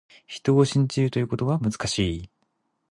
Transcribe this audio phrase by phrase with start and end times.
[0.25, 2.29] 人を信じるということは、難しい。